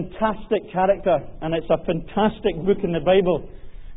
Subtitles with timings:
[0.00, 3.48] fantastic character, and it's a fantastic book in the Bible.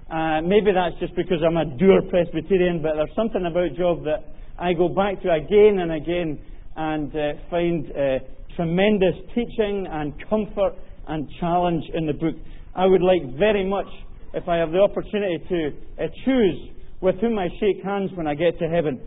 [0.09, 4.35] Uh, maybe that's just because I'm a dour Presbyterian, but there's something about Job that
[4.59, 6.39] I go back to again and again
[6.75, 8.19] and uh, find uh,
[8.55, 10.75] tremendous teaching and comfort
[11.07, 12.35] and challenge in the book.
[12.75, 13.87] I would like very much,
[14.33, 16.69] if I have the opportunity to uh, choose
[17.01, 18.99] with whom I shake hands when I get to heaven,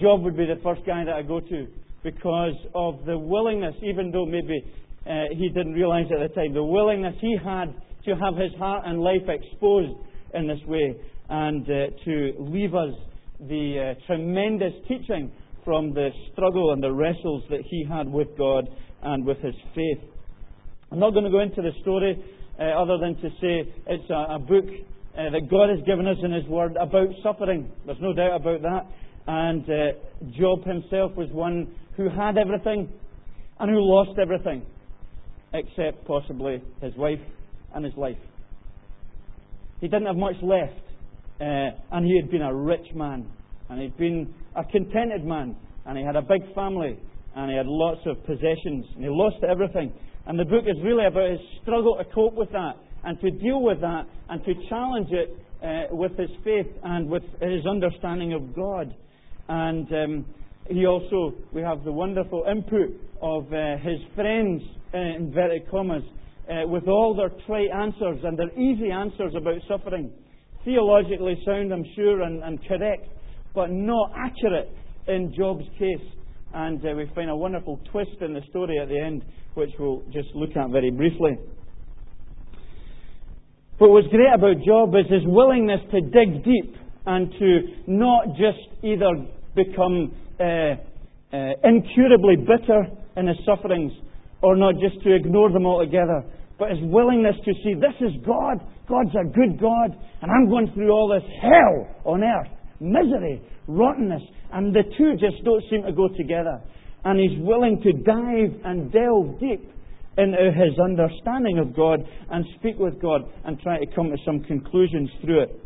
[0.00, 1.66] Job would be the first guy that I go to
[2.02, 4.64] because of the willingness, even though maybe
[5.06, 7.74] uh, he didn't realize at the time, the willingness he had
[8.04, 9.94] to have his heart and life exposed
[10.34, 10.96] in this way
[11.28, 12.94] and uh, to leave us
[13.40, 15.32] the uh, tremendous teaching
[15.64, 18.68] from the struggle and the wrestles that he had with God
[19.02, 19.98] and with his faith.
[20.90, 22.22] I'm not going to go into the story
[22.58, 24.64] uh, other than to say it's a, a book
[25.16, 27.70] uh, that God has given us in His Word about suffering.
[27.86, 28.86] There's no doubt about that.
[29.26, 32.92] And uh, Job himself was one who had everything
[33.60, 34.66] and who lost everything,
[35.54, 37.20] except possibly his wife
[37.74, 38.16] and his life.
[39.80, 40.80] He didn't have much left,
[41.40, 43.26] uh, and he had been a rich man,
[43.68, 46.98] and he'd been a contented man, and he had a big family,
[47.34, 49.92] and he had lots of possessions, and he lost everything.
[50.26, 53.60] And the book is really about his struggle to cope with that, and to deal
[53.60, 58.54] with that, and to challenge it uh, with his faith and with his understanding of
[58.54, 58.94] God.
[59.48, 60.26] And um,
[60.68, 64.62] he also, we have the wonderful input of uh, his friends,
[64.94, 66.02] uh, in inverted commas,
[66.48, 70.12] uh, with all their trite answers and their easy answers about suffering.
[70.64, 73.06] Theologically sound, I'm sure, and, and correct,
[73.54, 74.70] but not accurate
[75.08, 76.06] in Job's case.
[76.54, 80.02] And uh, we find a wonderful twist in the story at the end, which we'll
[80.12, 81.36] just look at very briefly.
[83.78, 88.84] But what's great about Job is his willingness to dig deep and to not just
[88.84, 89.08] either
[89.54, 90.44] become uh,
[91.32, 92.86] uh, incurably bitter
[93.16, 93.92] in his sufferings
[94.42, 96.24] or not just to ignore them altogether,
[96.58, 98.58] but his willingness to see this is God,
[98.88, 104.22] God's a good God, and I'm going through all this hell on earth, misery, rottenness,
[104.52, 106.60] and the two just don't seem to go together.
[107.04, 109.68] And he's willing to dive and delve deep
[110.18, 114.40] into his understanding of God and speak with God and try to come to some
[114.40, 115.60] conclusions through it.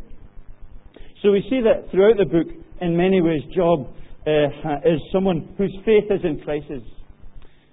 [1.21, 2.47] So we see that throughout the book,
[2.81, 3.87] in many ways, Job
[4.27, 6.83] uh, is someone whose faith is in crisis.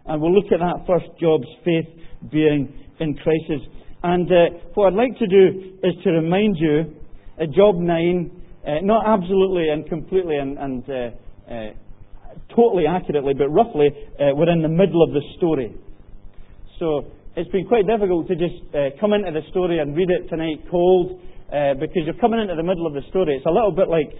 [0.06, 1.88] And we'll look at that first, Job's faith
[2.30, 3.66] being in crisis.
[4.02, 6.94] And uh, what I'd like to do is to remind you,
[7.40, 10.94] uh, Job 9, uh, not absolutely and completely and, and uh,
[11.50, 11.70] uh,
[12.54, 13.88] totally accurately, but roughly,
[14.20, 15.74] we're in the middle of the story.
[16.78, 18.60] So it's been quite difficult to just
[19.00, 21.20] come into the story and read it tonight cold.
[21.44, 23.36] Uh, because you're coming into the middle of the story.
[23.36, 24.10] It's a little bit like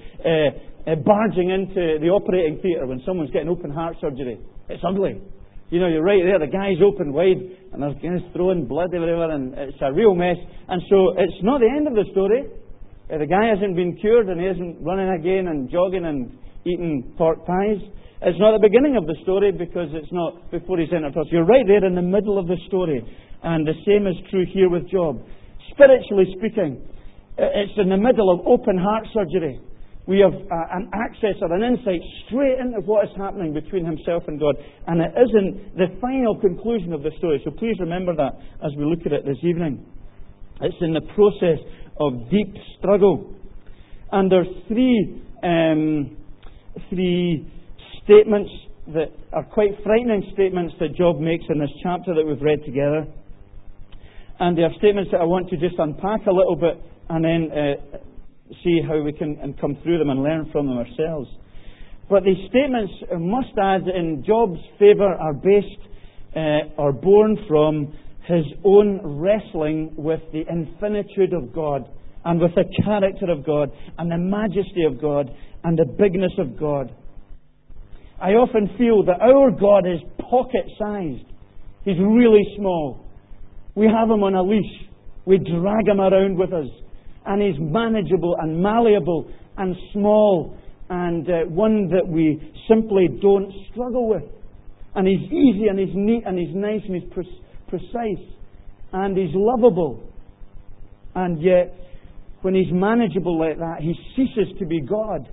[0.87, 4.39] uh, uh, barging into the operating theatre when someone's getting open heart surgery.
[4.69, 5.21] It's ugly.
[5.71, 7.41] You know, you're right there, the guy's open wide,
[7.73, 10.37] and there's guys throwing blood everywhere, and it's a real mess.
[10.69, 12.45] And so it's not the end of the story.
[13.11, 17.15] Uh, the guy hasn't been cured, and he isn't running again and jogging and eating
[17.17, 17.81] pork pies.
[18.23, 21.27] It's not the beginning of the story because it's not before he's entered us.
[21.29, 23.05] You're right there in the middle of the story.
[23.43, 25.21] And the same is true here with Job.
[25.73, 26.81] Spiritually speaking,
[27.37, 29.61] it's in the middle of open heart surgery.
[30.07, 34.25] We have uh, an access or an insight straight into what is happening between himself
[34.29, 34.55] and God.
[34.87, 37.41] And it isn't the final conclusion of the story.
[37.45, 38.33] So please remember that
[38.63, 39.85] as we look at it this evening.
[40.61, 41.59] It's in the process
[41.99, 43.35] of deep struggle.
[44.13, 46.17] And there's three, um,
[46.91, 47.51] three
[48.05, 48.51] statements
[48.93, 53.07] that are quite frightening statements that Job makes in this chapter that we've read together.
[54.39, 56.77] And they are statements that I want to just unpack a little bit
[57.09, 57.99] and then uh,
[58.63, 61.29] see how we can and come through them and learn from them ourselves.
[62.09, 65.81] But these statements, must add, in Job's favour, are based
[66.37, 67.97] uh, or born from
[68.27, 71.89] his own wrestling with the infinitude of God
[72.25, 75.31] and with the character of God and the majesty of God
[75.63, 76.95] and the bigness of God.
[78.21, 80.01] I often feel that our God is
[80.31, 81.27] pocket sized.
[81.85, 83.07] He's really small.
[83.75, 84.89] We have him on a leash.
[85.27, 86.69] We drag him around with us
[87.27, 90.57] and is manageable and malleable and small
[90.91, 94.23] and uh, one that we simply don't struggle with.
[94.95, 98.25] And he's easy and he's neat and he's nice and he's pre- precise
[98.93, 100.03] and he's lovable.
[101.15, 101.75] And yet,
[102.43, 105.29] when he's manageable like that, he ceases to be God.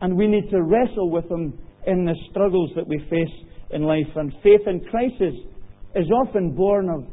[0.00, 4.06] And we need to wrestle with him in the struggles that we face in life.
[4.16, 5.34] And faith in crisis
[5.94, 7.04] is often born of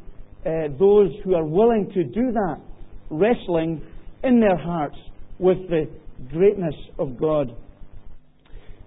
[0.46, 2.58] uh, those who are willing to do that
[3.12, 3.82] wrestling
[4.24, 4.98] in their hearts
[5.38, 5.88] with the
[6.32, 7.56] greatness of God.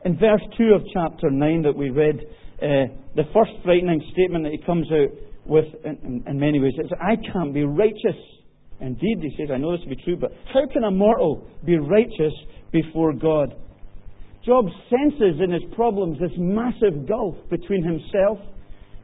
[0.05, 2.17] In verse 2 of chapter 9 that we read,
[2.63, 5.11] uh, the first frightening statement that he comes out
[5.47, 6.73] with, in, in many ways.
[6.79, 8.17] is I can't be righteous.
[8.81, 11.77] Indeed, he says, I know this to be true, but how can a mortal be
[11.79, 12.33] righteous
[12.73, 13.55] before God?
[14.45, 18.39] Job senses in his problems this massive gulf between himself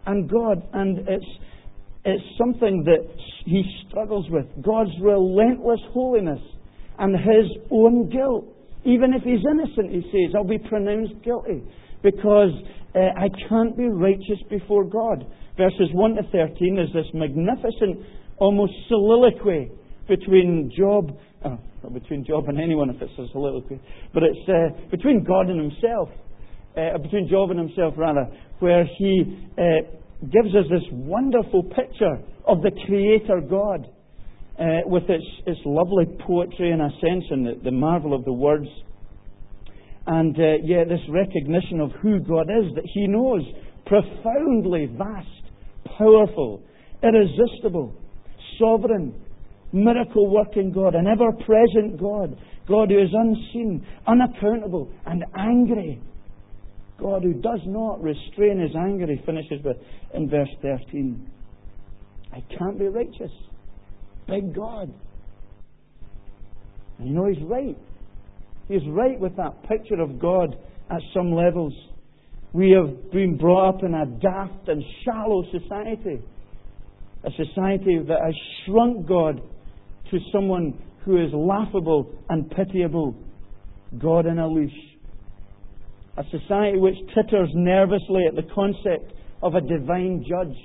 [0.06, 1.26] and God, and it's,
[2.04, 3.06] it's something that
[3.44, 4.46] he struggles with.
[4.62, 6.40] God's relentless holiness
[6.98, 8.46] and his own guilt.
[8.84, 11.62] Even if he's innocent, he says, I'll be pronounced guilty
[12.02, 12.52] because
[12.94, 15.26] uh, I can't be righteous before God.
[15.56, 18.00] Verses 1 to 13 is this magnificent,
[18.38, 19.70] almost soliloquy
[20.08, 21.56] between Job, uh,
[21.92, 23.78] between Job and anyone if it's a soliloquy,
[24.14, 26.08] but it's uh, between God and himself,
[26.76, 28.26] uh, between Job and himself rather,
[28.60, 33.86] where he uh, gives us this wonderful picture of the Creator God.
[34.58, 38.32] Uh, with its, its lovely poetry in a sense and the, the marvel of the
[38.32, 38.66] words
[40.06, 43.42] and uh, yeah, this recognition of who God is, that He knows,
[43.86, 45.28] profoundly vast,
[45.98, 46.62] powerful,
[47.02, 47.94] irresistible,
[48.58, 49.14] sovereign,
[49.72, 52.36] miracle working God, an ever present God,
[52.66, 56.00] God who is unseen, unaccountable, and angry.
[57.00, 59.76] God who does not restrain his anger, he finishes with
[60.14, 61.30] in verse 13.
[62.32, 63.32] I can't be righteous.
[64.28, 64.92] Big God.
[66.98, 67.76] And you know he's right.
[68.68, 70.56] He's right with that picture of God
[70.90, 71.72] at some levels.
[72.52, 76.20] We have been brought up in a daft and shallow society.
[77.24, 79.40] A society that has shrunk God
[80.10, 83.14] to someone who is laughable and pitiable.
[83.98, 84.70] God in a leash.
[86.16, 89.12] A society which titters nervously at the concept
[89.42, 90.56] of a divine judge.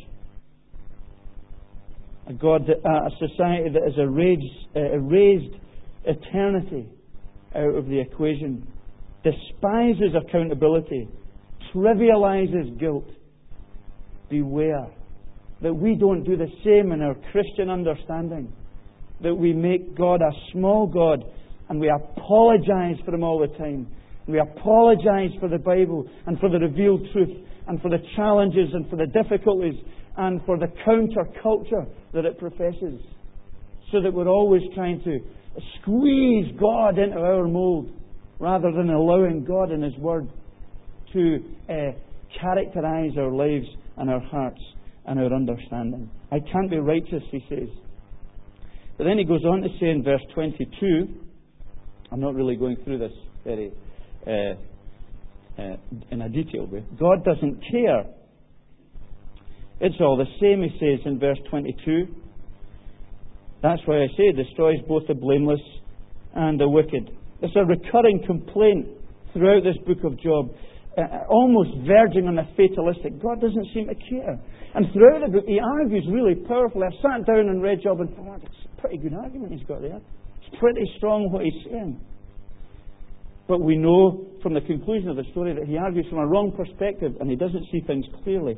[2.27, 5.55] A, God that, uh, a society that has erased, uh, erased
[6.05, 6.89] eternity
[7.55, 8.67] out of the equation,
[9.23, 11.07] despises accountability,
[11.73, 13.09] trivializes guilt.
[14.29, 14.87] Beware
[15.61, 18.51] that we don't do the same in our Christian understanding,
[19.21, 21.23] that we make God a small God
[21.69, 23.87] and we apologize for Him all the time.
[24.27, 28.89] We apologize for the Bible and for the revealed truth and for the challenges and
[28.89, 29.75] for the difficulties
[30.17, 33.01] and for the counterculture that it professes.
[33.91, 35.19] So that we're always trying to
[35.79, 37.91] squeeze God into our mold
[38.39, 40.27] rather than allowing God and His Word
[41.13, 41.37] to
[41.69, 41.91] uh,
[42.39, 43.67] characterize our lives
[43.97, 44.61] and our hearts
[45.05, 46.09] and our understanding.
[46.31, 47.69] I can't be righteous, he says.
[48.97, 51.07] But then he goes on to say in verse 22,
[52.11, 53.11] I'm not really going through this
[53.43, 53.71] very
[54.27, 54.55] Uh,
[55.57, 55.77] uh,
[56.11, 56.83] in a detailed way.
[56.99, 58.03] God doesn't care.
[59.79, 62.07] It's all the same, he says in verse 22.
[63.61, 65.61] That's why I say destroys both the blameless
[66.33, 67.09] and the wicked.
[67.41, 68.87] It's a recurring complaint
[69.33, 70.51] throughout this book of Job,
[70.97, 73.21] uh, uh, almost verging on the fatalistic.
[73.21, 74.39] God doesn't seem to care.
[74.75, 76.87] And throughout the book, he argues really powerfully.
[76.87, 79.81] I've sat down and read Job and thought, it's a pretty good argument he's got
[79.81, 79.99] there.
[79.99, 81.99] It's pretty strong what he's saying.
[83.47, 86.51] But we know from the conclusion of the story that he argues from a wrong
[86.51, 88.57] perspective and he doesn't see things clearly.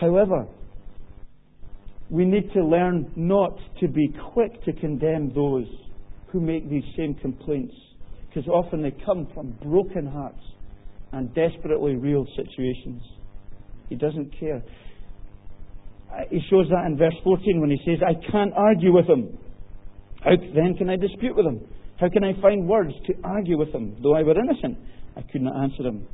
[0.00, 0.46] However,
[2.10, 5.66] we need to learn not to be quick to condemn those
[6.28, 7.74] who make these same complaints,
[8.28, 10.40] because often they come from broken hearts
[11.12, 13.02] and desperately real situations.
[13.88, 14.62] He doesn't care.
[16.10, 19.38] Uh, he shows that in verse 14 when he says, I can't argue with him.
[20.22, 21.60] How then can I dispute with him?
[22.02, 23.96] How can I find words to argue with him?
[24.02, 24.76] Though I were innocent,
[25.16, 26.04] I could not answer him.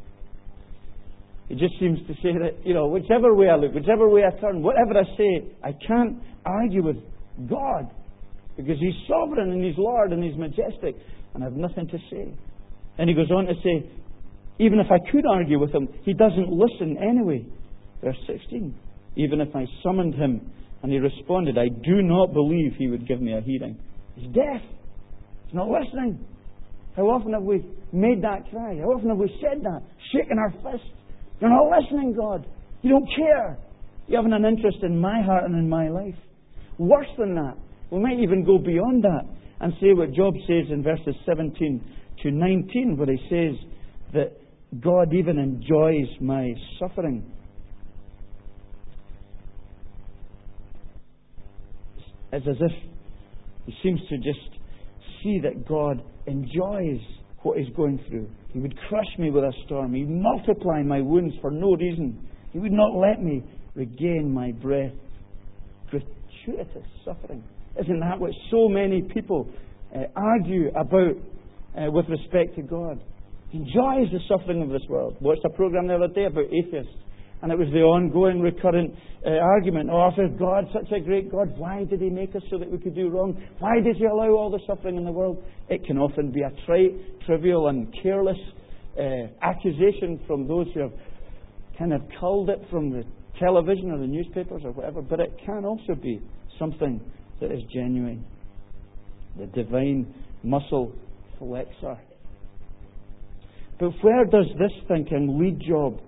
[1.49, 4.39] It just seems to say that, you know, whichever way I look, whichever way I
[4.39, 6.97] turn, whatever I say, I can't argue with
[7.49, 7.91] God
[8.59, 10.95] because He's sovereign and He's Lord and He's majestic
[11.33, 12.37] and I have nothing to say.
[12.99, 13.91] And He goes on to say,
[14.59, 17.47] even if I could argue with Him, He doesn't listen anyway.
[18.05, 18.75] Verse 16.
[19.17, 20.53] Even if I summoned Him
[20.83, 23.81] and He responded, I do not believe He would give me a hearing.
[24.17, 24.61] He's deaf.
[25.49, 26.25] He's not listening.
[26.95, 28.79] How often have we made that cry?
[28.79, 29.83] How often have we said that?
[30.13, 30.89] Shaking our fists
[31.41, 32.47] you're not listening, God.
[32.83, 33.59] You don't care.
[34.07, 36.15] You haven't an interest in my heart and in my life.
[36.79, 37.55] Worse than that,
[37.91, 39.23] we might even go beyond that
[39.61, 41.85] and say what Job says in verses 17
[42.23, 43.71] to 19, where he says
[44.15, 44.33] that
[44.81, 47.25] God even enjoys my suffering.
[52.33, 52.73] It's as if
[53.67, 54.58] he seems to just
[55.23, 57.01] see that God enjoys
[57.43, 58.29] what he's going through.
[58.53, 59.95] He would crush me with a storm.
[59.95, 62.27] He'd multiply my wounds for no reason.
[62.53, 63.43] He would not let me
[63.75, 64.93] regain my breath.
[65.91, 67.45] Gratuitous suffering.
[67.81, 69.49] Isn't that what so many people
[69.95, 71.15] uh, argue about
[71.77, 73.01] uh, with respect to God?
[73.51, 75.17] He enjoys the suffering of this world.
[75.21, 76.93] Watched a program the other day about atheists
[77.43, 79.91] And it was the ongoing, recurrent uh, argument.
[79.93, 82.79] Oh, if God such a great God, why did He make us so that we
[82.79, 83.41] could do wrong?
[83.61, 85.43] Why did He allow all the suffering in the world?
[85.69, 86.93] It can often be a trite,
[87.27, 88.39] trivial, and careless
[88.99, 90.93] uh, accusation from those who have
[91.79, 93.05] kind of culled it from the
[93.39, 96.21] television or the newspapers or whatever, but it can also be
[96.59, 97.01] something
[97.41, 98.25] that is genuine.
[99.39, 100.93] The divine muscle
[101.39, 101.99] flexor.
[103.79, 106.01] But where does this thinking lead Job?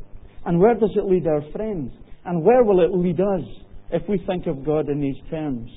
[0.47, 1.93] And where does it lead our friends?
[2.25, 3.45] And where will it lead us
[3.91, 5.71] if we think of God in these terms?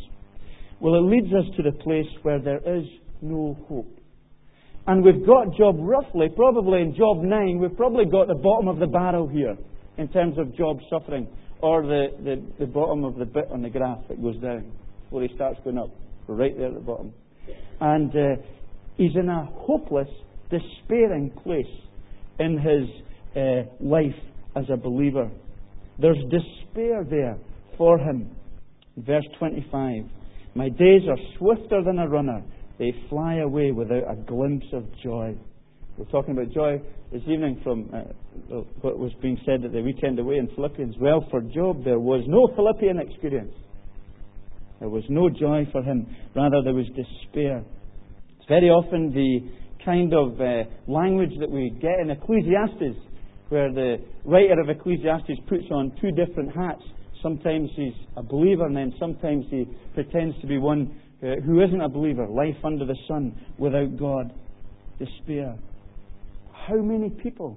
[0.80, 2.86] Well, it leads us to the place where there is
[3.22, 4.00] no hope.
[4.86, 8.80] And we've got Job roughly, probably in Job 9, we've probably got the bottom of
[8.80, 9.56] the barrel here
[9.98, 11.28] in terms of Job suffering,
[11.62, 14.72] or the, the, the bottom of the bit on the graph that goes down,
[15.10, 15.90] where he starts going up.
[16.28, 17.14] right there at the bottom.
[17.80, 18.42] And uh,
[18.98, 20.10] he's in a hopeless,
[20.50, 21.66] despairing place
[22.40, 22.90] in his
[23.38, 24.20] uh, life
[24.56, 25.30] as a believer.
[26.00, 27.38] There's despair there
[27.78, 28.36] for him.
[28.98, 30.04] Verse 25
[30.56, 32.44] My days are swifter than a runner,
[32.80, 35.36] they fly away without a glimpse of joy.
[35.98, 36.82] We're talking about joy
[37.12, 40.96] this evening from uh, what was being said at the weekend away in Philippians.
[41.00, 43.54] Well, for Job, there was no Philippian experience.
[44.80, 46.08] There was no joy for him.
[46.36, 47.64] Rather, there was despair.
[48.38, 49.52] It's very often the
[49.86, 53.00] kind of uh, language that we get in Ecclesiastes,
[53.54, 56.82] where the writer of Ecclesiastes puts on two different hats.
[57.22, 61.80] Sometimes he's a believer, and then sometimes he pretends to be one uh, who isn't
[61.80, 62.28] a believer.
[62.28, 64.34] Life under the sun without God.
[64.98, 65.56] Despair.
[66.52, 67.56] How many people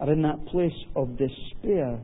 [0.00, 2.00] are in that place of despair,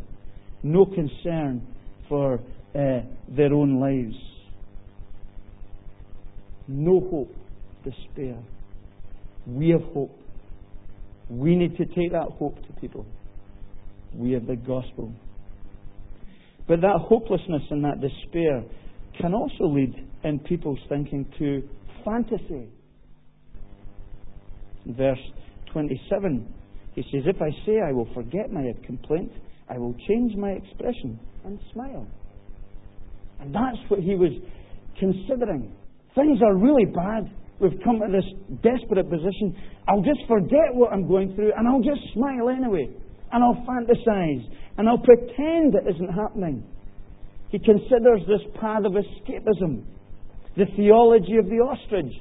[0.62, 1.66] no concern
[2.08, 4.14] for uh, their own lives?
[6.68, 7.34] No hope,
[7.82, 8.38] despair.
[9.48, 10.16] We have hope.
[11.28, 13.04] We need to take that hope to people.
[14.14, 15.12] We have the gospel.
[16.68, 18.62] But that hopelessness and that despair
[19.20, 21.68] can also lead in people's thinking to
[22.04, 22.68] fantasy.
[24.86, 25.18] In Verse
[25.72, 26.52] 27,
[26.94, 29.32] he says, If I say I will forget my complaint,
[29.68, 32.06] I will change my expression and smile.
[33.40, 34.32] And that's what he was
[34.98, 35.72] considering.
[36.14, 37.30] Things are really bad.
[37.60, 38.24] We've come to this
[38.62, 39.56] desperate position.
[39.88, 42.88] I'll just forget what I'm going through and I'll just smile anyway.
[43.32, 44.46] And I'll fantasize.
[44.78, 46.64] And I'll pretend it isn't happening.
[47.50, 49.84] He considers this path of escapism,
[50.56, 52.12] the theology of the ostrich,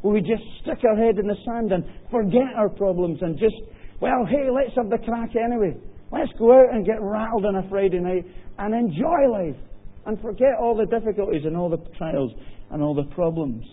[0.00, 3.54] where we just stick our head in the sand and forget our problems and just,
[4.00, 5.76] well, hey, let's have the crack anyway.
[6.10, 8.24] Let's go out and get rattled on a Friday night
[8.58, 9.60] and enjoy life
[10.06, 12.32] and forget all the difficulties and all the trials
[12.70, 13.64] and all the problems.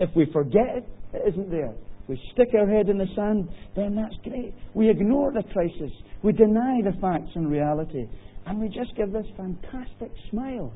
[0.00, 1.72] If we forget it, it isn't there.
[2.06, 4.52] We stick our head in the sand, then that's great.
[4.74, 5.90] We ignore the crisis.
[6.22, 8.06] We deny the facts and reality.
[8.46, 10.72] And we just give this fantastic smile.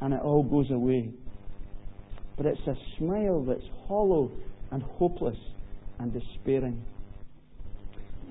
[0.00, 1.12] And it all goes away.
[2.36, 4.32] But it's a smile that's hollow
[4.72, 5.36] and hopeless
[6.00, 6.82] and despairing.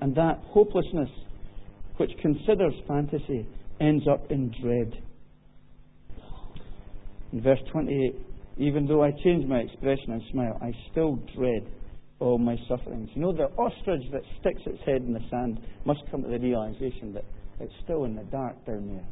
[0.02, 1.08] And that hopelessness,
[1.96, 3.46] which considers fantasy,
[3.80, 5.02] ends up in dread.
[7.32, 8.14] In verse 28,
[8.58, 11.66] even though I change my expression and smile, I still dread
[12.20, 13.10] all my sufferings.
[13.14, 16.38] You know, the ostrich that sticks its head in the sand must come to the
[16.38, 17.24] realization that
[17.60, 19.06] it's still in the dark down there.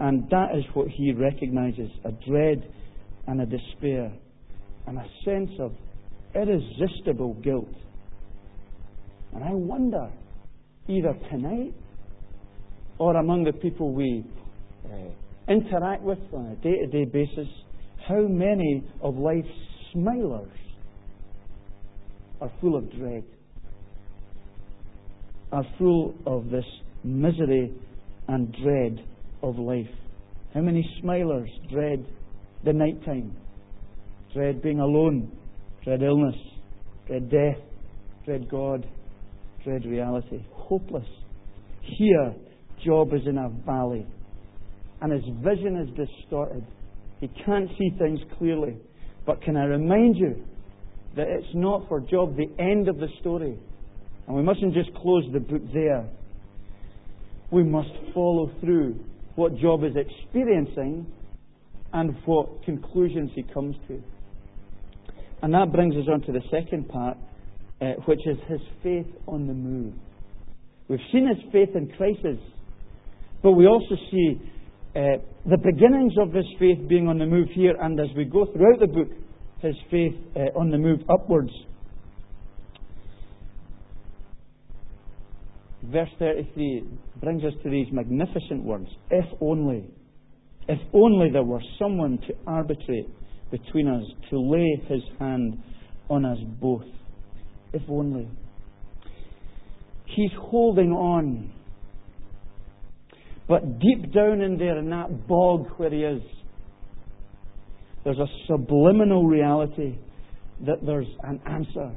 [0.00, 2.68] And that is what he recognizes a dread
[3.28, 4.12] and a despair
[4.86, 5.72] and a sense of
[6.34, 7.72] irresistible guilt.
[9.34, 10.10] And I wonder,
[10.88, 11.74] either tonight
[12.98, 14.24] or among the people we
[14.84, 17.48] uh, interact with on a day to day basis,
[18.08, 19.48] how many of life's
[19.94, 20.50] smilers
[22.40, 23.24] are full of dread,
[25.52, 26.64] are full of this
[27.04, 27.72] misery
[28.28, 29.04] and dread
[29.42, 29.86] of life.
[30.54, 32.04] How many smilers dread
[32.64, 33.36] the night time,
[34.34, 35.30] dread being alone,
[35.84, 36.36] dread illness,
[37.06, 37.58] dread death,
[38.24, 38.86] dread God,
[39.64, 41.06] dread reality, hopeless.
[41.82, 42.34] Here,
[42.84, 44.06] Job is in a valley,
[45.00, 46.64] and his vision is distorted.
[47.22, 48.76] He can't see things clearly.
[49.24, 50.44] But can I remind you
[51.14, 53.56] that it's not for Job the end of the story?
[54.26, 56.04] And we mustn't just close the book there.
[57.52, 58.98] We must follow through
[59.36, 61.06] what Job is experiencing
[61.92, 64.02] and what conclusions he comes to.
[65.42, 67.16] And that brings us on to the second part,
[67.80, 69.94] uh, which is his faith on the move.
[70.88, 72.42] We've seen his faith in crisis,
[73.44, 74.40] but we also see
[74.94, 75.00] uh,
[75.48, 78.80] the beginnings of his faith being on the move here, and as we go throughout
[78.80, 79.08] the book,
[79.60, 81.52] his faith uh, on the move upwards.
[85.92, 86.84] verse 33
[87.20, 89.84] brings us to these magnificent words If only,
[90.68, 93.08] if only there were someone to arbitrate
[93.50, 95.62] between us, to lay his hand
[96.08, 96.84] on us both.
[97.72, 98.28] If only.
[100.06, 101.52] He's holding on.
[103.48, 106.22] But deep down in there, in that bog where he is,
[108.04, 109.98] there's a subliminal reality
[110.66, 111.92] that there's an answer,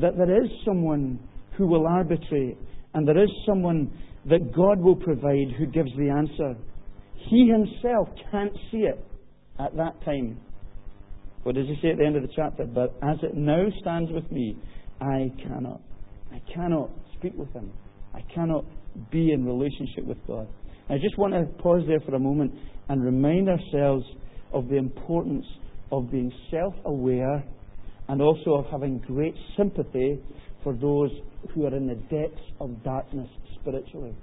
[0.00, 1.18] that there is someone
[1.56, 2.56] who will arbitrate,
[2.94, 3.90] and there is someone
[4.26, 6.56] that God will provide who gives the answer.
[7.28, 9.04] He himself can't see it
[9.58, 10.40] at that time.
[11.42, 12.64] What does he say at the end of the chapter?
[12.64, 14.56] But as it now stands with me,
[15.00, 15.80] I cannot.
[16.32, 17.72] I cannot speak with him.
[18.14, 18.64] I cannot
[19.10, 20.48] be in relationship with God.
[20.88, 22.52] I just want to pause there for a moment
[22.88, 24.04] and remind ourselves
[24.52, 25.46] of the importance
[25.92, 27.44] of being self aware
[28.08, 30.18] and also of having great sympathy
[30.64, 31.10] for those
[31.54, 33.28] who are in the depths of darkness
[33.60, 34.14] spiritually.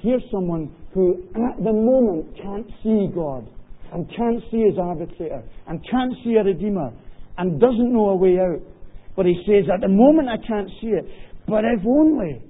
[0.00, 3.48] Here's someone who, at the moment, can't see God
[3.92, 6.92] and can't see his arbitrator and can't see a redeemer
[7.38, 8.60] and doesn't know a way out.
[9.16, 11.04] But he says, At the moment, I can't see it,
[11.48, 12.47] but if only.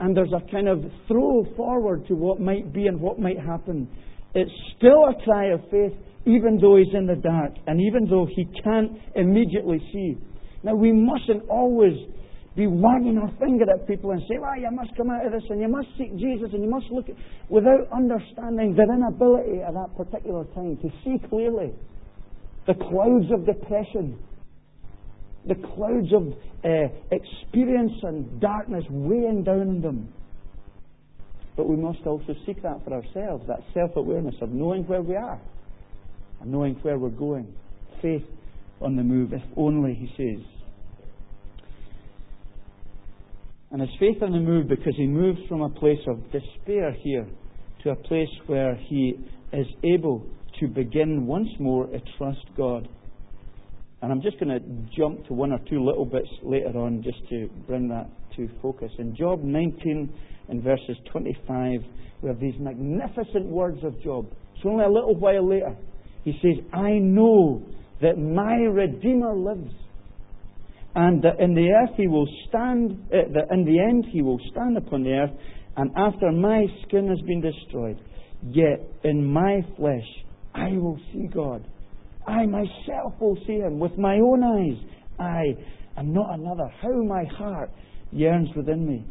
[0.00, 3.88] And there's a kind of throw forward to what might be and what might happen.
[4.34, 5.92] It's still a cry of faith,
[6.24, 10.16] even though he's in the dark and even though he can't immediately see.
[10.62, 11.94] Now, we mustn't always
[12.56, 15.42] be wagging our finger at people and say, well, you must come out of this
[15.50, 17.14] and you must seek Jesus and you must look at,
[17.48, 21.72] without understanding their inability at that particular time to see clearly
[22.66, 24.18] the clouds of depression,
[25.46, 26.32] the clouds of
[26.64, 30.12] uh, experience and darkness weighing down on them.
[31.56, 35.16] But we must also seek that for ourselves, that self awareness of knowing where we
[35.16, 35.40] are
[36.40, 37.52] and knowing where we're going.
[38.00, 38.24] Faith
[38.80, 40.46] on the move, if only, he says.
[43.70, 47.26] And his faith on the move because he moves from a place of despair here
[47.84, 49.14] to a place where he
[49.52, 50.26] is able
[50.58, 52.88] to begin once more to trust God.
[54.02, 54.60] And I'm just going to
[54.96, 58.90] jump to one or two little bits later on just to bring that to focus.
[58.98, 60.12] In Job 19
[60.48, 61.80] and verses 25,
[62.22, 64.26] we have these magnificent words of Job.
[64.56, 65.76] It's only a little while later.
[66.24, 67.62] He says, I know
[68.00, 69.72] that my Redeemer lives
[70.94, 74.40] and that in the earth he will stand, uh, that in the end he will
[74.50, 75.30] stand upon the earth,
[75.76, 78.00] and after my skin has been destroyed,
[78.42, 80.06] yet in my flesh
[80.54, 81.64] I will see God.
[82.30, 84.78] I myself will see him with my own eyes.
[85.18, 85.42] I
[85.98, 86.68] am not another.
[86.80, 87.70] How my heart
[88.12, 89.04] yearns within me.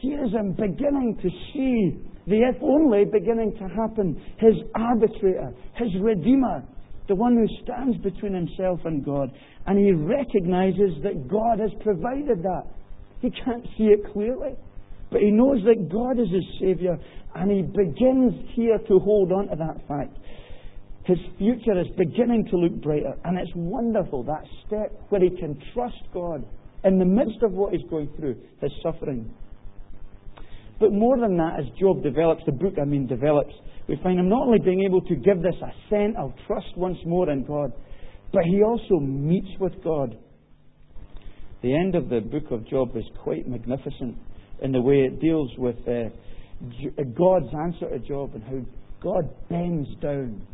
[0.00, 4.20] Here is him beginning to see the if only beginning to happen.
[4.38, 6.64] His arbitrator, his redeemer,
[7.06, 9.30] the one who stands between himself and God.
[9.66, 12.64] And he recognizes that God has provided that.
[13.20, 14.52] He can't see it clearly,
[15.10, 16.98] but he knows that God is his Savior,
[17.34, 20.16] and he begins here to hold on to that fact.
[21.04, 25.60] His future is beginning to look brighter, and it's wonderful that step where he can
[25.74, 26.44] trust God
[26.82, 29.34] in the midst of what he's going through, his suffering.
[30.80, 33.52] But more than that, as Job develops, the book, I mean, develops,
[33.86, 37.30] we find him not only being able to give this assent of trust once more
[37.30, 37.72] in God,
[38.32, 40.16] but he also meets with God.
[41.62, 44.16] The end of the book of Job is quite magnificent
[44.62, 46.08] in the way it deals with uh,
[47.16, 48.60] God's answer to Job and how
[49.00, 50.46] God bends down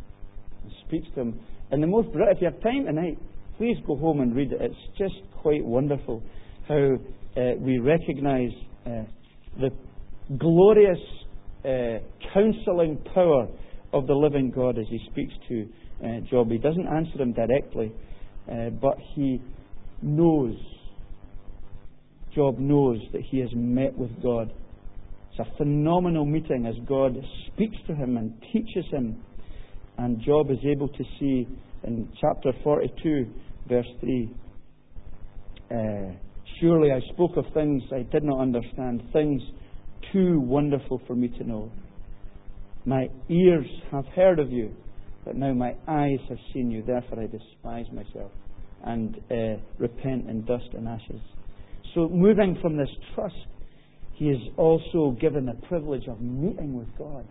[0.86, 1.40] speaks to him.
[1.70, 3.18] And the most, brilliant, if you have time tonight,
[3.58, 4.60] please go home and read it.
[4.60, 6.22] It's just quite wonderful
[6.68, 6.94] how
[7.36, 8.50] uh, we recognize
[8.86, 9.02] uh,
[9.58, 9.70] the
[10.38, 10.98] glorious
[11.64, 11.98] uh,
[12.32, 13.48] counseling power
[13.92, 15.68] of the living God as he speaks to
[16.04, 16.50] uh, Job.
[16.50, 17.92] He doesn't answer him directly,
[18.50, 19.40] uh, but he
[20.02, 20.54] knows,
[22.34, 24.52] Job knows that he has met with God.
[25.32, 27.16] It's a phenomenal meeting as God
[27.48, 29.22] speaks to him and teaches him.
[30.00, 31.46] And Job is able to see
[31.84, 33.26] in chapter 42,
[33.68, 34.34] verse 3
[35.70, 35.76] uh,
[36.58, 39.42] Surely I spoke of things I did not understand, things
[40.10, 41.70] too wonderful for me to know.
[42.86, 44.74] My ears have heard of you,
[45.26, 46.82] but now my eyes have seen you.
[46.82, 48.32] Therefore I despise myself
[48.84, 51.20] and uh, repent in dust and ashes.
[51.94, 53.34] So, moving from this trust,
[54.14, 57.26] he is also given the privilege of meeting with God.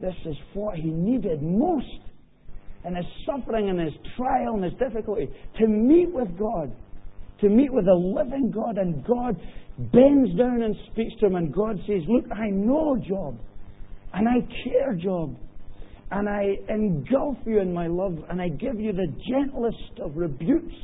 [0.00, 1.86] This is what he needed most
[2.84, 6.72] in his suffering and his trial and his difficulty to meet with God,
[7.40, 9.36] to meet with the living God, and God
[9.92, 13.38] bends down and speaks to him, and God says, Look, I know Job,
[14.14, 15.36] and I care, Job,
[16.10, 20.74] and I engulf you in my love, and I give you the gentlest of rebukes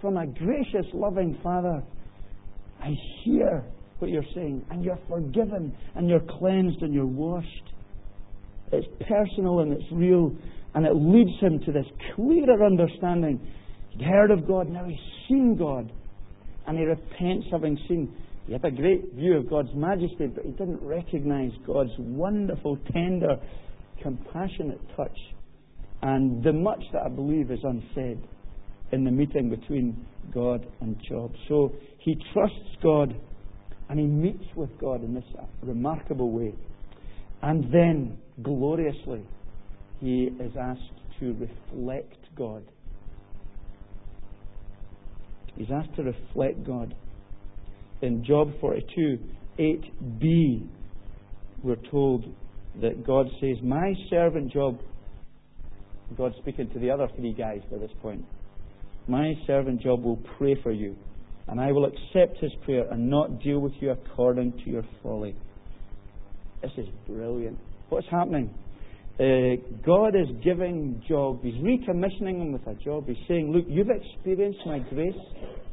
[0.00, 1.82] from a gracious, loving Father.
[2.80, 2.92] I
[3.24, 3.64] hear
[3.98, 4.64] what you're saying.
[4.70, 7.73] And you're forgiven, and you're cleansed, and you're washed.
[8.72, 10.32] It's personal and it's real,
[10.74, 13.40] and it leads him to this clearer understanding.
[13.90, 14.98] He'd heard of God, now he's
[15.28, 15.92] seen God,
[16.66, 18.14] and he repents having seen.
[18.46, 23.36] He had a great view of God's majesty, but he didn't recognize God's wonderful, tender,
[24.02, 25.16] compassionate touch.
[26.02, 28.18] And the much that I believe is unsaid
[28.92, 31.32] in the meeting between God and Job.
[31.48, 33.14] So he trusts God
[33.88, 35.24] and he meets with God in this
[35.62, 36.54] remarkable way.
[37.44, 39.22] And then, gloriously,
[40.00, 40.80] he is asked
[41.20, 42.64] to reflect God.
[45.54, 46.94] He's asked to reflect God.
[48.00, 49.18] In Job 42,
[49.58, 50.66] 8b,
[51.62, 52.24] we're told
[52.80, 54.80] that God says, My servant Job,
[56.16, 58.24] God's speaking to the other three guys by this point,
[59.06, 60.96] my servant Job will pray for you,
[61.48, 65.36] and I will accept his prayer and not deal with you according to your folly.
[66.64, 67.58] This is brilliant.
[67.90, 68.48] What's happening?
[69.20, 73.04] Uh, God is giving Job, He's recommissioning him with a job.
[73.06, 75.12] He's saying, Look, you've experienced my grace,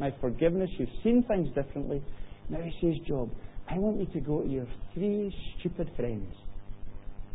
[0.01, 2.04] my forgiveness, you've seen things differently.
[2.49, 3.30] Now He says, Job,
[3.69, 6.27] I want you to go to your three stupid friends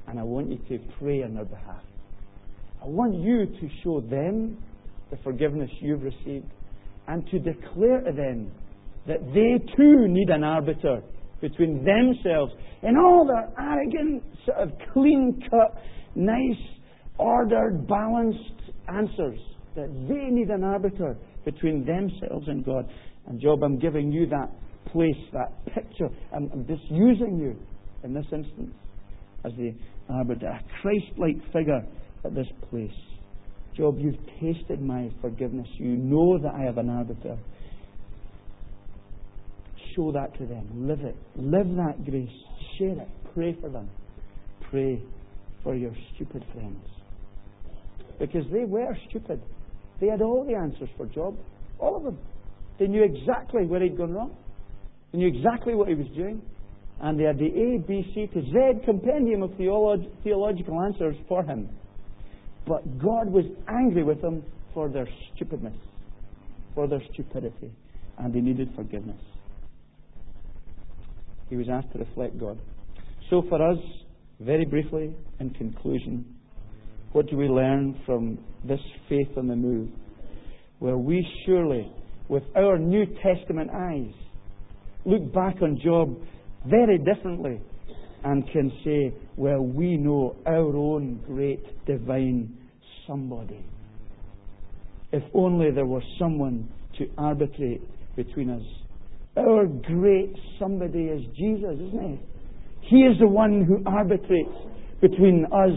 [0.07, 1.83] and I want you to pray on their behalf.
[2.83, 4.59] I want you to show them
[5.11, 6.47] the forgiveness you've received
[7.09, 8.53] and to declare to them
[9.07, 11.01] that they too need an arbiter
[11.41, 15.83] between themselves and all their arrogant, sort of clean cut,
[16.15, 16.63] nice,
[17.19, 19.39] ordered, balanced answers.
[19.75, 22.89] That they need an arbiter between themselves and God.
[23.27, 24.51] And Job, I'm giving you that
[24.91, 26.09] place, that picture.
[26.35, 27.57] I'm, I'm just using you
[28.05, 28.73] in this instance
[29.45, 29.75] as the
[30.09, 31.83] arbiter, a Christ like figure
[32.25, 32.91] at this place.
[33.77, 35.69] Job, you've tasted my forgiveness.
[35.75, 37.37] You know that I have an arbiter.
[39.97, 40.87] Show that to them.
[40.87, 41.17] Live it.
[41.37, 42.29] Live that grace.
[42.79, 43.09] Share it.
[43.35, 43.89] Pray for them.
[44.71, 45.03] Pray
[45.63, 46.85] for your stupid friends.
[48.19, 49.41] Because they were stupid.
[50.01, 51.37] They had all the answers for Job.
[51.79, 52.19] All of them.
[52.79, 54.37] They knew exactly where he'd gone wrong.
[55.13, 56.43] They knew exactly what he was doing.
[57.01, 61.43] And they had the A, B, C to Z compendium of theolog- theological answers for
[61.43, 61.69] him.
[62.67, 64.43] But God was angry with them
[64.75, 65.77] for their stupidness,
[66.75, 67.71] for their stupidity,
[68.19, 69.21] and they needed forgiveness.
[71.49, 72.59] He was asked to reflect God.
[73.31, 73.79] So, for us,
[74.41, 76.25] very briefly, in conclusion,
[77.13, 79.89] what do we learn from this faith on the move?
[80.79, 81.91] Where we surely,
[82.29, 84.13] with our New Testament eyes,
[85.05, 86.17] look back on Job
[86.67, 87.61] very differently
[88.25, 92.57] and can say, well, we know our own great divine
[93.07, 93.65] somebody.
[95.13, 97.83] If only there were someone to arbitrate
[98.17, 98.63] between us.
[99.37, 102.89] Our great somebody is Jesus, isn't he?
[102.89, 104.57] He is the one who arbitrates
[105.01, 105.77] between us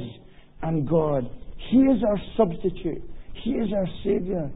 [0.61, 1.29] and God.
[1.69, 3.03] He is our substitute.
[3.43, 4.49] He is our Savior.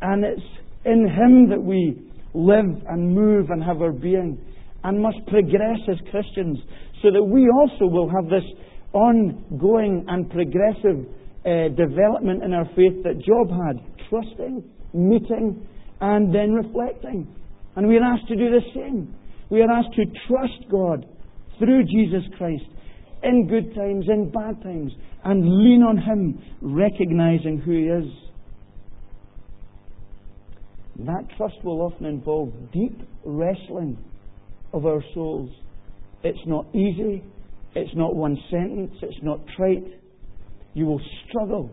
[0.00, 0.42] And it's
[0.84, 2.02] in Him that we
[2.34, 4.38] live and move and have our being
[4.84, 6.58] and must progress as Christians
[7.02, 8.44] so that we also will have this
[8.92, 11.06] ongoing and progressive
[11.44, 14.62] uh, development in our faith that Job had trusting,
[14.92, 15.66] meeting,
[16.00, 17.28] and then reflecting.
[17.76, 19.14] And we are asked to do the same.
[19.50, 21.06] We are asked to trust God
[21.58, 22.64] through Jesus Christ
[23.22, 24.92] in good times, in bad times,
[25.24, 28.12] and lean on Him, recognizing who He is.
[31.06, 33.98] That trust will often involve deep wrestling
[34.72, 35.50] of our souls.
[36.22, 37.22] It's not easy.
[37.74, 38.92] It's not one sentence.
[39.02, 39.86] It's not trite.
[40.74, 41.70] You will struggle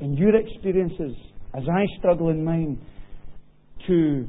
[0.00, 1.16] in your experiences,
[1.54, 2.78] as I struggle in mine,
[3.86, 4.28] to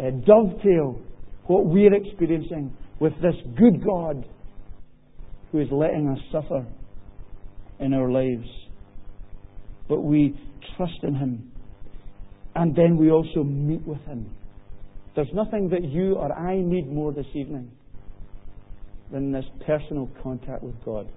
[0.00, 1.00] uh, dovetail
[1.46, 4.24] what we're experiencing with this good God
[5.50, 6.66] who is letting us suffer
[7.80, 8.48] in our lives.
[9.88, 10.38] But we
[10.76, 11.52] trust in Him.
[12.54, 14.30] And then we also meet with Him.
[15.14, 17.70] There's nothing that you or I need more this evening
[19.10, 21.10] than this personal contact with God.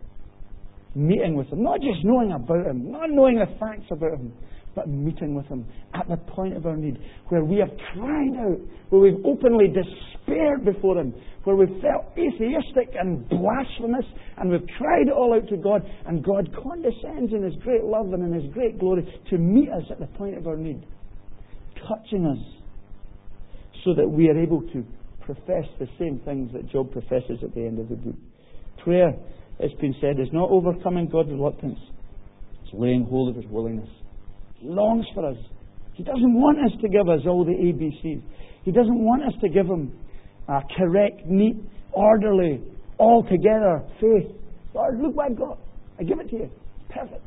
[0.96, 4.34] Meeting with Him, not just knowing about Him, not knowing the facts about Him,
[4.76, 6.98] but meeting with Him at the point of our need,
[7.30, 8.60] where we have cried out,
[8.90, 11.14] where we've openly despaired before Him,
[11.46, 14.06] where we've felt atheistic and blasphemous,
[14.38, 18.14] and we've cried it all out to God, and God condescends in His great love
[18.14, 20.86] and in His great glory to meet us at the point of our need,
[21.88, 22.38] touching us
[23.86, 24.84] so that we are able to
[25.22, 28.16] profess the same things that Job professes at the end of the book.
[28.84, 29.14] Prayer,
[29.60, 31.80] it's been said, is not overcoming God's reluctance,
[32.64, 33.90] it's laying hold of His willingness.
[34.62, 35.38] Longs for us.
[35.94, 38.22] He doesn't want us to give us all the ABCs.
[38.64, 39.94] He doesn't want us to give Him
[40.48, 41.56] a correct, neat,
[41.94, 42.62] orderly,
[42.98, 44.36] all together faith.
[44.74, 45.60] Lord, look what I've got.
[46.00, 46.50] I give it to you.
[46.90, 47.24] Perfect.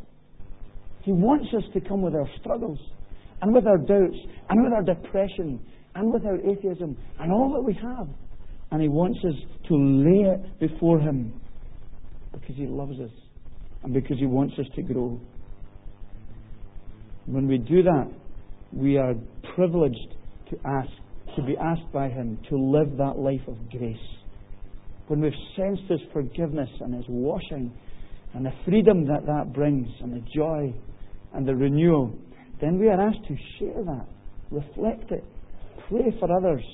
[1.03, 2.79] He wants us to come with our struggles
[3.41, 4.17] and with our doubts
[4.51, 5.61] and with our depression
[5.95, 8.09] and with our atheism and all that we have.
[8.71, 9.35] And He wants us
[9.69, 11.41] to lay it before Him
[12.33, 13.11] because He loves us
[13.83, 15.21] and because He wants us to grow.
[17.29, 18.11] When we do that,
[18.73, 19.13] we are
[19.55, 20.15] privileged
[20.49, 20.89] to ask,
[21.37, 23.97] to be asked by Him to live that life of grace.
[25.09, 27.71] When we've sensed His forgiveness and His washing
[28.33, 30.73] and the freedom that that brings and the joy
[31.35, 32.15] and the renewal,
[32.63, 34.07] then we are asked to share that,
[34.51, 35.25] reflect it,
[35.87, 36.65] pray for others,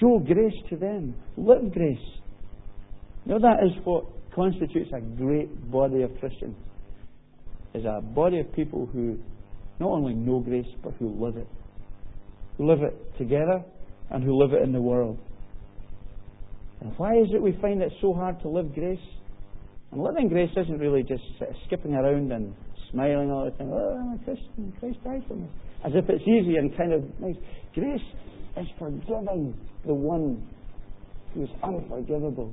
[0.00, 1.98] show grace to them, live grace.
[3.26, 4.04] Know, that is what
[4.34, 6.56] constitutes a great body of Christians,
[7.74, 9.18] is a body of people who
[9.80, 11.48] not only know grace, but who live it.
[12.58, 13.62] Who live it together
[14.10, 15.18] and who live it in the world.
[16.80, 18.98] And why is it we find it so hard to live grace?
[19.90, 21.22] And living grace isn't really just
[21.66, 22.54] skipping around and
[22.90, 23.70] smiling all the time.
[23.72, 24.72] Oh, I'm a Christian.
[24.78, 25.48] Christ died for me.
[25.84, 27.36] As if it's easy and kind of nice.
[27.74, 28.00] Grace
[28.56, 29.54] is forgiving
[29.86, 30.46] the one
[31.32, 32.52] who is unforgivable.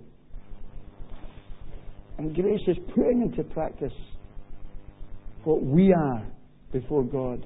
[2.18, 3.94] And grace is putting into practice
[5.44, 6.26] what we are
[6.72, 7.46] before God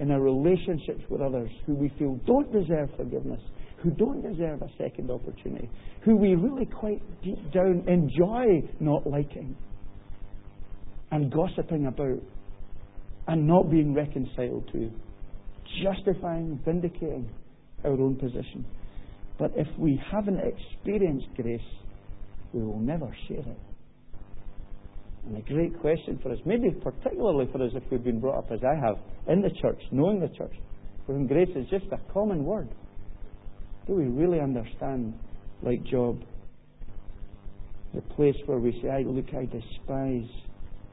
[0.00, 3.40] in our relationships with others who we feel don't deserve forgiveness,
[3.82, 5.68] who don't deserve a second opportunity,
[6.04, 9.56] who we really quite deep down enjoy not liking
[11.10, 12.20] and gossiping about
[13.28, 14.90] and not being reconciled to,
[15.84, 17.28] justifying, vindicating
[17.84, 18.64] our own position.
[19.38, 21.60] But if we haven't experienced grace,
[22.52, 23.58] we will never share it.
[25.28, 28.50] And a great question for us, maybe particularly for us if we've been brought up
[28.50, 28.96] as I have,
[29.28, 30.54] in the church, knowing the church,
[31.04, 32.68] for whom grace is just a common word.
[33.86, 35.12] Do we really understand,
[35.62, 36.22] like Job,
[37.94, 40.30] the place where we say, I look, I despise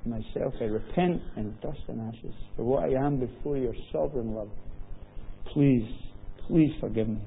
[0.05, 4.49] myself, I repent in dust and ashes for what I am before your sovereign love.
[5.53, 5.87] Please,
[6.47, 7.21] please forgive me.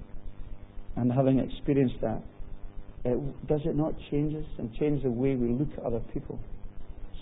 [0.97, 2.23] And having experienced that,
[3.07, 6.39] it, does it not change us and change the way we look at other people?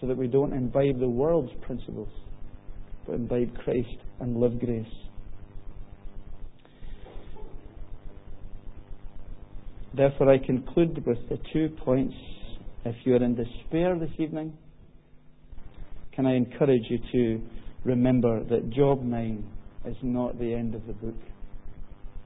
[0.01, 2.09] So that we don't imbibe the world's principles,
[3.07, 4.87] but imbibe Christ and live grace.
[9.95, 12.15] Therefore, I conclude with the two points.
[12.85, 14.57] If you are in despair this evening,
[16.15, 17.41] can I encourage you to
[17.85, 19.45] remember that Job 9
[19.87, 21.17] is not the end of the book?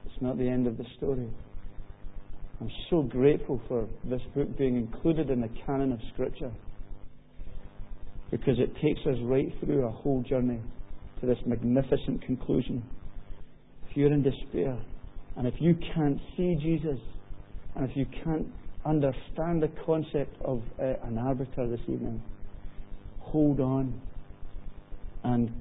[0.05, 1.29] It's not the end of the story.
[2.59, 6.51] I'm so grateful for this book being included in the canon of Scripture
[8.31, 10.59] because it takes us right through a whole journey
[11.19, 12.83] to this magnificent conclusion.
[13.89, 14.77] If you're in despair,
[15.37, 16.99] and if you can't see Jesus,
[17.75, 18.47] and if you can't
[18.85, 22.21] understand the concept of uh, an arbiter this evening,
[23.19, 24.01] hold on
[25.23, 25.51] and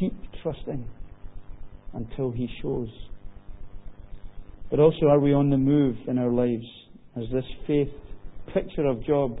[0.00, 0.84] keep trusting
[1.94, 2.88] until He shows.
[4.70, 6.66] But also, are we on the move in our lives
[7.16, 7.88] as this faith
[8.52, 9.38] picture of Job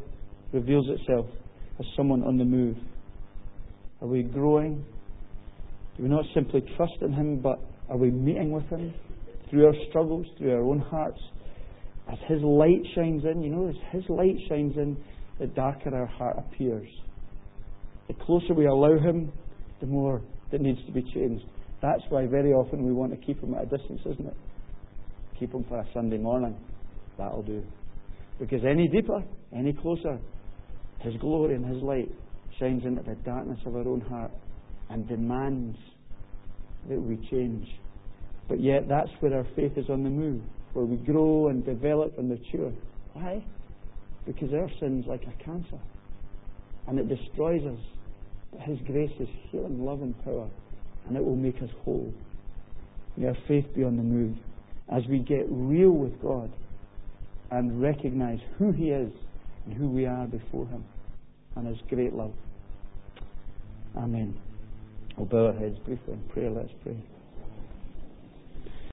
[0.52, 1.26] reveals itself?
[1.78, 2.76] As someone on the move?
[4.00, 4.84] Are we growing?
[5.96, 7.58] Do we not simply trust in Him, but
[7.88, 8.92] are we meeting with Him
[9.48, 11.20] through our struggles, through our own hearts?
[12.10, 14.96] As His light shines in, you know, as His light shines in,
[15.38, 16.88] the darker our heart appears.
[18.08, 19.32] The closer we allow Him,
[19.80, 21.44] the more that needs to be changed.
[21.82, 24.36] That's why very often we want to keep Him at a distance, isn't it?
[25.38, 26.56] Keep Him for a Sunday morning.
[27.18, 27.62] That'll do.
[28.38, 29.22] Because any deeper,
[29.54, 30.18] any closer,
[31.06, 32.10] his glory and His light
[32.58, 34.32] shines into the darkness of our own heart
[34.90, 35.78] and demands
[36.88, 37.68] that we change.
[38.48, 40.42] But yet, that's where our faith is on the move,
[40.72, 42.72] where we grow and develop and mature.
[43.12, 43.44] Why?
[44.26, 45.78] Because our sin's like a cancer,
[46.88, 47.80] and it destroys us.
[48.50, 50.50] But His grace is healing, love, and power,
[51.06, 52.12] and it will make us whole.
[53.16, 54.36] May our faith be on the move
[54.92, 56.52] as we get real with God
[57.52, 59.12] and recognize who He is
[59.66, 60.84] and who we are before Him
[61.56, 62.32] and His great love.
[63.96, 64.38] Amen.
[65.16, 66.50] We'll bow our heads briefly in prayer.
[66.50, 66.96] Let's pray.